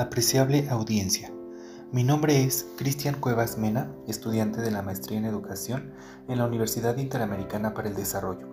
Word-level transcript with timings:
Apreciable 0.00 0.66
audiencia. 0.70 1.30
Mi 1.92 2.04
nombre 2.04 2.42
es 2.42 2.66
Cristian 2.78 3.16
Cuevas 3.20 3.58
Mena, 3.58 3.92
estudiante 4.08 4.62
de 4.62 4.70
la 4.70 4.80
Maestría 4.80 5.18
en 5.18 5.26
Educación 5.26 5.92
en 6.26 6.38
la 6.38 6.46
Universidad 6.46 6.96
Interamericana 6.96 7.74
para 7.74 7.90
el 7.90 7.94
Desarrollo. 7.94 8.48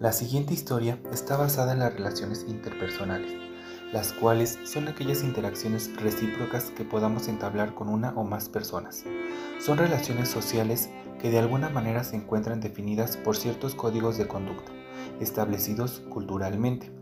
La 0.00 0.12
siguiente 0.12 0.52
historia 0.52 1.00
está 1.10 1.38
basada 1.38 1.72
en 1.72 1.78
las 1.78 1.94
relaciones 1.94 2.44
interpersonales, 2.46 3.32
las 3.90 4.12
cuales 4.12 4.58
son 4.66 4.86
aquellas 4.86 5.24
interacciones 5.24 5.90
recíprocas 5.96 6.64
que 6.64 6.84
podamos 6.84 7.26
entablar 7.28 7.74
con 7.74 7.88
una 7.88 8.10
o 8.10 8.24
más 8.24 8.50
personas. 8.50 9.04
Son 9.58 9.78
relaciones 9.78 10.28
sociales 10.28 10.90
que 11.18 11.30
de 11.30 11.38
alguna 11.38 11.70
manera 11.70 12.04
se 12.04 12.16
encuentran 12.16 12.60
definidas 12.60 13.16
por 13.16 13.38
ciertos 13.38 13.74
códigos 13.74 14.18
de 14.18 14.28
conducta, 14.28 14.72
establecidos 15.20 16.02
culturalmente 16.10 16.92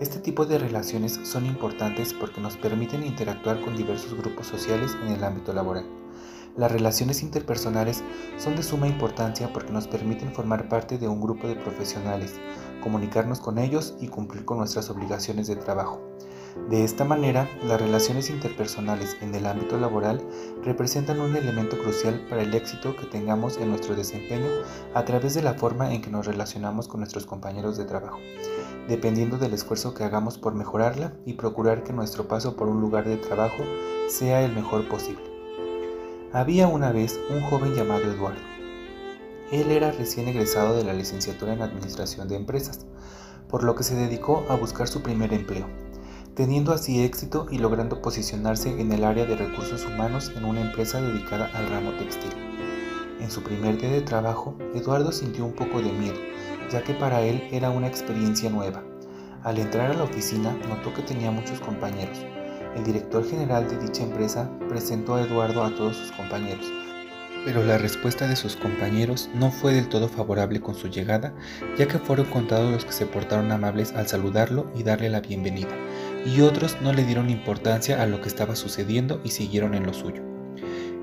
este 0.00 0.18
tipo 0.18 0.44
de 0.44 0.58
relaciones 0.58 1.20
son 1.22 1.46
importantes 1.46 2.12
porque 2.12 2.40
nos 2.40 2.56
permiten 2.56 3.04
interactuar 3.04 3.60
con 3.60 3.76
diversos 3.76 4.16
grupos 4.18 4.48
sociales 4.48 4.96
en 5.02 5.12
el 5.12 5.22
ámbito 5.22 5.52
laboral. 5.52 5.86
Las 6.56 6.72
relaciones 6.72 7.22
interpersonales 7.22 8.02
son 8.36 8.56
de 8.56 8.62
suma 8.62 8.88
importancia 8.88 9.52
porque 9.52 9.72
nos 9.72 9.86
permiten 9.86 10.32
formar 10.32 10.68
parte 10.68 10.98
de 10.98 11.06
un 11.06 11.20
grupo 11.20 11.46
de 11.46 11.56
profesionales, 11.56 12.40
comunicarnos 12.82 13.38
con 13.38 13.58
ellos 13.58 13.94
y 14.00 14.08
cumplir 14.08 14.44
con 14.44 14.58
nuestras 14.58 14.90
obligaciones 14.90 15.46
de 15.46 15.56
trabajo. 15.56 16.00
De 16.70 16.84
esta 16.84 17.04
manera, 17.04 17.48
las 17.64 17.80
relaciones 17.80 18.30
interpersonales 18.30 19.16
en 19.20 19.34
el 19.34 19.46
ámbito 19.46 19.78
laboral 19.78 20.20
representan 20.62 21.20
un 21.20 21.34
elemento 21.36 21.76
crucial 21.78 22.24
para 22.28 22.42
el 22.42 22.54
éxito 22.54 22.96
que 22.96 23.06
tengamos 23.06 23.58
en 23.58 23.70
nuestro 23.70 23.96
desempeño 23.96 24.46
a 24.94 25.04
través 25.04 25.34
de 25.34 25.42
la 25.42 25.54
forma 25.54 25.92
en 25.92 26.02
que 26.02 26.10
nos 26.10 26.26
relacionamos 26.26 26.86
con 26.86 27.00
nuestros 27.00 27.26
compañeros 27.26 27.76
de 27.76 27.84
trabajo 27.84 28.18
dependiendo 28.88 29.38
del 29.38 29.54
esfuerzo 29.54 29.94
que 29.94 30.04
hagamos 30.04 30.38
por 30.38 30.54
mejorarla 30.54 31.14
y 31.24 31.34
procurar 31.34 31.82
que 31.84 31.92
nuestro 31.92 32.28
paso 32.28 32.56
por 32.56 32.68
un 32.68 32.80
lugar 32.80 33.04
de 33.04 33.16
trabajo 33.16 33.62
sea 34.08 34.42
el 34.42 34.54
mejor 34.54 34.88
posible. 34.88 35.24
Había 36.32 36.68
una 36.68 36.92
vez 36.92 37.18
un 37.30 37.40
joven 37.42 37.74
llamado 37.74 38.02
Eduardo. 38.02 38.40
Él 39.52 39.70
era 39.70 39.92
recién 39.92 40.28
egresado 40.28 40.76
de 40.76 40.84
la 40.84 40.92
licenciatura 40.92 41.52
en 41.52 41.62
Administración 41.62 42.28
de 42.28 42.36
Empresas, 42.36 42.86
por 43.48 43.62
lo 43.62 43.74
que 43.74 43.84
se 43.84 43.94
dedicó 43.94 44.44
a 44.48 44.56
buscar 44.56 44.88
su 44.88 45.02
primer 45.02 45.32
empleo, 45.32 45.66
teniendo 46.34 46.72
así 46.72 47.04
éxito 47.04 47.46
y 47.50 47.58
logrando 47.58 48.02
posicionarse 48.02 48.80
en 48.80 48.90
el 48.92 49.04
área 49.04 49.26
de 49.26 49.36
recursos 49.36 49.84
humanos 49.86 50.32
en 50.36 50.44
una 50.44 50.60
empresa 50.60 51.00
dedicada 51.00 51.50
al 51.54 51.68
ramo 51.68 51.92
textil. 51.92 52.53
En 53.24 53.30
su 53.30 53.42
primer 53.42 53.78
día 53.78 53.88
de 53.88 54.02
trabajo, 54.02 54.54
Eduardo 54.74 55.10
sintió 55.10 55.46
un 55.46 55.54
poco 55.54 55.80
de 55.80 55.90
miedo, 55.90 56.18
ya 56.70 56.84
que 56.84 56.92
para 56.92 57.22
él 57.22 57.48
era 57.50 57.70
una 57.70 57.86
experiencia 57.86 58.50
nueva. 58.50 58.84
Al 59.42 59.56
entrar 59.56 59.90
a 59.90 59.94
la 59.94 60.02
oficina 60.02 60.54
notó 60.68 60.92
que 60.92 61.00
tenía 61.00 61.30
muchos 61.30 61.58
compañeros. 61.58 62.18
El 62.76 62.84
director 62.84 63.26
general 63.26 63.66
de 63.66 63.78
dicha 63.78 64.02
empresa 64.02 64.50
presentó 64.68 65.14
a 65.14 65.22
Eduardo 65.22 65.64
a 65.64 65.74
todos 65.74 65.96
sus 65.96 66.12
compañeros, 66.12 66.66
pero 67.46 67.64
la 67.64 67.78
respuesta 67.78 68.28
de 68.28 68.36
sus 68.36 68.56
compañeros 68.56 69.30
no 69.32 69.50
fue 69.50 69.72
del 69.72 69.88
todo 69.88 70.06
favorable 70.06 70.60
con 70.60 70.74
su 70.74 70.88
llegada, 70.88 71.32
ya 71.78 71.88
que 71.88 71.98
fueron 71.98 72.26
contados 72.26 72.70
los 72.70 72.84
que 72.84 72.92
se 72.92 73.06
portaron 73.06 73.50
amables 73.52 73.94
al 73.94 74.06
saludarlo 74.06 74.70
y 74.74 74.82
darle 74.82 75.08
la 75.08 75.22
bienvenida, 75.22 75.74
y 76.26 76.42
otros 76.42 76.76
no 76.82 76.92
le 76.92 77.04
dieron 77.04 77.30
importancia 77.30 78.02
a 78.02 78.06
lo 78.06 78.20
que 78.20 78.28
estaba 78.28 78.54
sucediendo 78.54 79.22
y 79.24 79.30
siguieron 79.30 79.74
en 79.74 79.86
lo 79.86 79.94
suyo. 79.94 80.33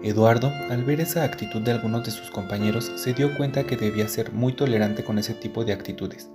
Eduardo, 0.04 0.52
al 0.70 0.84
ver 0.84 1.00
esa 1.00 1.24
actitud 1.24 1.62
de 1.62 1.72
algunos 1.72 2.04
de 2.04 2.12
sus 2.12 2.32
compañeros, 2.32 2.92
se 2.96 3.14
dio 3.14 3.36
cuenta 3.38 3.66
que 3.66 3.78
debía 3.78 4.08
ser 4.08 4.32
muy 4.32 4.54
tolerante 4.54 5.04
con 5.04 5.20
ese 5.20 5.36
tipo 5.36 5.64
de 5.64 5.74
actitudes. 5.74 6.30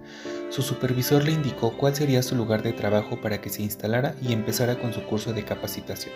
Su 0.50 0.62
supervisor 0.62 1.24
le 1.24 1.32
indicó 1.32 1.76
cuál 1.76 1.94
sería 1.94 2.22
su 2.22 2.36
lugar 2.36 2.62
de 2.62 2.72
trabajo 2.72 3.20
para 3.20 3.40
que 3.40 3.50
se 3.50 3.62
instalara 3.62 4.14
y 4.22 4.32
empezara 4.32 4.78
con 4.78 4.92
su 4.92 5.02
curso 5.02 5.32
de 5.32 5.44
capacitación. 5.44 6.14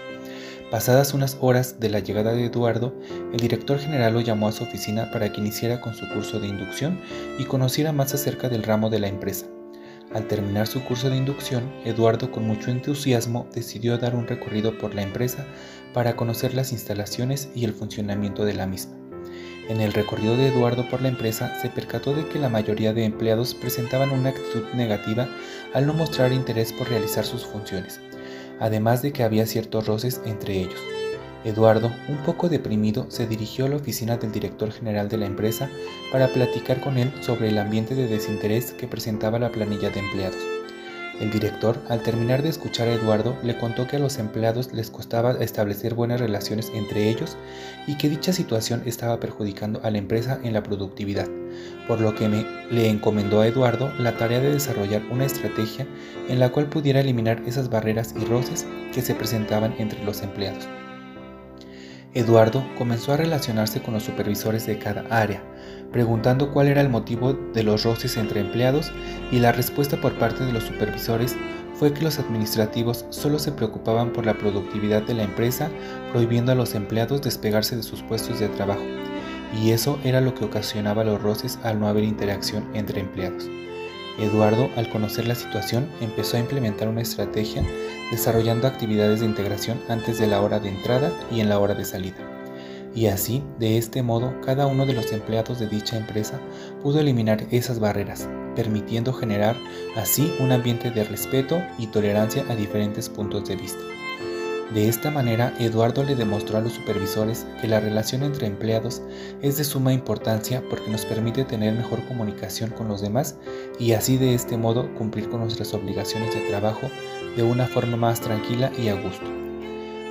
Pasadas 0.70 1.14
unas 1.14 1.36
horas 1.40 1.80
de 1.80 1.90
la 1.90 1.98
llegada 1.98 2.32
de 2.32 2.44
Eduardo, 2.44 2.94
el 3.32 3.40
director 3.40 3.80
general 3.80 4.14
lo 4.14 4.20
llamó 4.20 4.46
a 4.46 4.52
su 4.52 4.62
oficina 4.62 5.10
para 5.10 5.32
que 5.32 5.40
iniciara 5.40 5.80
con 5.80 5.94
su 5.94 6.08
curso 6.08 6.38
de 6.38 6.46
inducción 6.46 7.00
y 7.40 7.44
conociera 7.44 7.90
más 7.90 8.14
acerca 8.14 8.48
del 8.48 8.62
ramo 8.62 8.88
de 8.90 9.00
la 9.00 9.08
empresa. 9.08 9.46
Al 10.12 10.26
terminar 10.26 10.66
su 10.66 10.82
curso 10.82 11.08
de 11.08 11.16
inducción, 11.16 11.72
Eduardo 11.84 12.32
con 12.32 12.44
mucho 12.44 12.70
entusiasmo 12.70 13.48
decidió 13.54 13.96
dar 13.96 14.16
un 14.16 14.26
recorrido 14.26 14.76
por 14.76 14.94
la 14.94 15.02
empresa 15.02 15.46
para 15.94 16.16
conocer 16.16 16.52
las 16.52 16.72
instalaciones 16.72 17.48
y 17.54 17.64
el 17.64 17.72
funcionamiento 17.72 18.44
de 18.44 18.54
la 18.54 18.66
misma. 18.66 18.96
En 19.68 19.80
el 19.80 19.92
recorrido 19.92 20.36
de 20.36 20.48
Eduardo 20.48 20.88
por 20.88 21.00
la 21.00 21.08
empresa 21.08 21.54
se 21.62 21.70
percató 21.70 22.12
de 22.12 22.26
que 22.26 22.40
la 22.40 22.48
mayoría 22.48 22.92
de 22.92 23.04
empleados 23.04 23.54
presentaban 23.54 24.10
una 24.10 24.30
actitud 24.30 24.64
negativa 24.74 25.28
al 25.74 25.86
no 25.86 25.94
mostrar 25.94 26.32
interés 26.32 26.72
por 26.72 26.88
realizar 26.88 27.24
sus 27.24 27.46
funciones, 27.46 28.00
además 28.58 29.02
de 29.02 29.12
que 29.12 29.22
había 29.22 29.46
ciertos 29.46 29.86
roces 29.86 30.20
entre 30.24 30.58
ellos. 30.58 30.99
Eduardo, 31.44 31.90
un 32.08 32.18
poco 32.18 32.50
deprimido, 32.50 33.06
se 33.08 33.26
dirigió 33.26 33.64
a 33.64 33.68
la 33.70 33.76
oficina 33.76 34.18
del 34.18 34.30
director 34.30 34.70
general 34.72 35.08
de 35.08 35.16
la 35.16 35.26
empresa 35.26 35.70
para 36.12 36.28
platicar 36.28 36.80
con 36.80 36.98
él 36.98 37.10
sobre 37.22 37.48
el 37.48 37.58
ambiente 37.58 37.94
de 37.94 38.08
desinterés 38.08 38.72
que 38.72 38.86
presentaba 38.86 39.38
la 39.38 39.50
planilla 39.50 39.88
de 39.88 40.00
empleados. 40.00 40.42
El 41.18 41.30
director, 41.30 41.78
al 41.90 42.02
terminar 42.02 42.42
de 42.42 42.48
escuchar 42.48 42.88
a 42.88 42.94
Eduardo, 42.94 43.36
le 43.42 43.56
contó 43.58 43.86
que 43.86 43.96
a 43.96 43.98
los 43.98 44.18
empleados 44.18 44.72
les 44.72 44.90
costaba 44.90 45.32
establecer 45.32 45.94
buenas 45.94 46.18
relaciones 46.18 46.70
entre 46.74 47.10
ellos 47.10 47.36
y 47.86 47.96
que 47.96 48.08
dicha 48.08 48.32
situación 48.32 48.82
estaba 48.86 49.20
perjudicando 49.20 49.80
a 49.82 49.90
la 49.90 49.98
empresa 49.98 50.40
en 50.42 50.54
la 50.54 50.62
productividad, 50.62 51.28
por 51.86 52.00
lo 52.00 52.14
que 52.14 52.28
le 52.70 52.88
encomendó 52.88 53.40
a 53.40 53.46
Eduardo 53.46 53.92
la 53.98 54.16
tarea 54.16 54.40
de 54.40 54.52
desarrollar 54.52 55.02
una 55.10 55.26
estrategia 55.26 55.86
en 56.28 56.38
la 56.38 56.50
cual 56.52 56.66
pudiera 56.66 57.00
eliminar 57.00 57.42
esas 57.46 57.68
barreras 57.68 58.14
y 58.18 58.24
roces 58.24 58.66
que 58.94 59.02
se 59.02 59.14
presentaban 59.14 59.74
entre 59.78 60.02
los 60.04 60.22
empleados. 60.22 60.66
Eduardo 62.12 62.64
comenzó 62.76 63.12
a 63.12 63.16
relacionarse 63.16 63.80
con 63.82 63.94
los 63.94 64.02
supervisores 64.02 64.66
de 64.66 64.78
cada 64.78 65.02
área, 65.10 65.44
preguntando 65.92 66.52
cuál 66.52 66.66
era 66.66 66.80
el 66.80 66.88
motivo 66.88 67.34
de 67.34 67.62
los 67.62 67.84
roces 67.84 68.16
entre 68.16 68.40
empleados 68.40 68.92
y 69.30 69.38
la 69.38 69.52
respuesta 69.52 70.00
por 70.00 70.18
parte 70.18 70.44
de 70.44 70.52
los 70.52 70.64
supervisores 70.64 71.36
fue 71.74 71.94
que 71.94 72.02
los 72.02 72.18
administrativos 72.18 73.06
solo 73.10 73.38
se 73.38 73.52
preocupaban 73.52 74.12
por 74.12 74.26
la 74.26 74.34
productividad 74.34 75.02
de 75.02 75.14
la 75.14 75.22
empresa, 75.22 75.70
prohibiendo 76.10 76.50
a 76.50 76.56
los 76.56 76.74
empleados 76.74 77.22
despegarse 77.22 77.76
de 77.76 77.84
sus 77.84 78.02
puestos 78.02 78.40
de 78.40 78.48
trabajo, 78.48 78.82
y 79.62 79.70
eso 79.70 79.98
era 80.02 80.20
lo 80.20 80.34
que 80.34 80.44
ocasionaba 80.44 81.04
los 81.04 81.22
roces 81.22 81.60
al 81.62 81.78
no 81.78 81.86
haber 81.86 82.04
interacción 82.04 82.68
entre 82.74 83.00
empleados. 83.00 83.48
Eduardo, 84.20 84.70
al 84.76 84.88
conocer 84.90 85.26
la 85.26 85.34
situación, 85.34 85.88
empezó 86.00 86.36
a 86.36 86.40
implementar 86.40 86.88
una 86.88 87.02
estrategia 87.02 87.62
desarrollando 88.10 88.66
actividades 88.66 89.20
de 89.20 89.26
integración 89.26 89.80
antes 89.88 90.18
de 90.18 90.26
la 90.26 90.40
hora 90.42 90.60
de 90.60 90.68
entrada 90.68 91.12
y 91.30 91.40
en 91.40 91.48
la 91.48 91.58
hora 91.58 91.74
de 91.74 91.84
salida. 91.84 92.16
Y 92.94 93.06
así, 93.06 93.42
de 93.58 93.78
este 93.78 94.02
modo, 94.02 94.40
cada 94.40 94.66
uno 94.66 94.84
de 94.84 94.94
los 94.94 95.12
empleados 95.12 95.60
de 95.60 95.68
dicha 95.68 95.96
empresa 95.96 96.40
pudo 96.82 97.00
eliminar 97.00 97.46
esas 97.50 97.78
barreras, 97.78 98.28
permitiendo 98.56 99.12
generar 99.12 99.56
así 99.96 100.32
un 100.40 100.52
ambiente 100.52 100.90
de 100.90 101.04
respeto 101.04 101.62
y 101.78 101.86
tolerancia 101.86 102.44
a 102.48 102.56
diferentes 102.56 103.08
puntos 103.08 103.48
de 103.48 103.56
vista. 103.56 103.80
De 104.74 104.88
esta 104.88 105.10
manera, 105.10 105.52
Eduardo 105.58 106.04
le 106.04 106.14
demostró 106.14 106.56
a 106.56 106.60
los 106.60 106.74
supervisores 106.74 107.44
que 107.60 107.66
la 107.66 107.80
relación 107.80 108.22
entre 108.22 108.46
empleados 108.46 109.02
es 109.42 109.58
de 109.58 109.64
suma 109.64 109.92
importancia 109.92 110.62
porque 110.70 110.90
nos 110.90 111.04
permite 111.04 111.44
tener 111.44 111.74
mejor 111.74 112.06
comunicación 112.06 112.70
con 112.70 112.86
los 112.86 113.00
demás 113.00 113.36
y 113.80 113.92
así 113.92 114.16
de 114.16 114.32
este 114.32 114.56
modo 114.56 114.94
cumplir 114.94 115.28
con 115.28 115.40
nuestras 115.40 115.74
obligaciones 115.74 116.32
de 116.34 116.48
trabajo 116.48 116.88
de 117.36 117.42
una 117.42 117.66
forma 117.66 117.96
más 117.96 118.20
tranquila 118.20 118.70
y 118.78 118.88
a 118.88 118.94
gusto. 118.94 119.26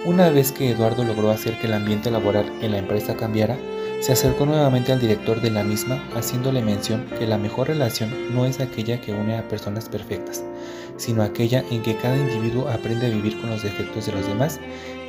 Una 0.06 0.30
vez 0.30 0.52
que 0.52 0.72
Eduardo 0.72 1.06
logró 1.06 1.30
hacer 1.30 1.58
que 1.60 1.68
el 1.68 1.74
ambiente 1.74 2.12
laboral 2.12 2.52
en 2.62 2.72
la 2.72 2.80
empresa 2.80 3.16
cambiara, 3.16 3.58
se 4.00 4.14
acercó 4.14 4.46
nuevamente 4.46 4.94
al 4.94 5.00
director 5.00 5.42
de 5.42 5.52
la 5.52 5.64
misma 5.64 6.02
haciéndole 6.16 6.62
mención 6.62 7.06
que 7.18 7.28
la 7.28 7.38
mejor 7.38 7.68
relación 7.68 8.34
no 8.34 8.46
es 8.46 8.60
aquella 8.60 9.02
que 9.02 9.12
une 9.12 9.38
a 9.38 9.48
personas 9.48 9.90
perfectas, 9.90 10.44
sino 10.98 11.22
aquella 11.22 11.64
en 11.70 11.82
que 11.82 11.98
cada 11.98 12.18
individuo 12.18 12.70
aprende 12.70 13.08
a 13.08 13.10
vivir 13.10 13.40
con 13.42 13.50
los 13.50 13.64
defectos 13.64 14.06
de 14.06 14.14
los 14.14 14.26
demás 14.26 14.60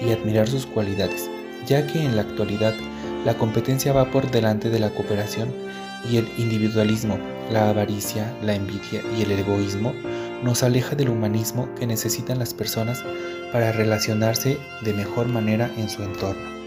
y 0.00 0.10
admirar 0.10 0.48
sus 0.48 0.66
cualidades, 0.66 1.30
ya 1.66 1.86
que 1.86 2.04
en 2.04 2.16
la 2.16 2.22
actualidad 2.22 2.74
la 3.24 3.34
competencia 3.34 3.92
va 3.92 4.10
por 4.10 4.30
delante 4.30 4.70
de 4.70 4.80
la 4.80 4.90
cooperación 4.90 5.52
y 6.10 6.16
el 6.16 6.28
individualismo, 6.38 7.18
la 7.52 7.68
avaricia, 7.68 8.34
la 8.42 8.54
envidia 8.54 9.02
y 9.16 9.22
el 9.22 9.32
egoísmo 9.32 9.92
nos 10.42 10.62
aleja 10.62 10.96
del 10.96 11.10
humanismo 11.10 11.68
que 11.78 11.86
necesitan 11.86 12.38
las 12.38 12.54
personas 12.54 13.04
para 13.52 13.72
relacionarse 13.72 14.58
de 14.80 14.94
mejor 14.94 15.26
manera 15.26 15.70
en 15.76 15.90
su 15.90 16.02
entorno. 16.02 16.59